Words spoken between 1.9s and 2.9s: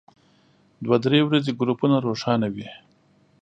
روښانه وي.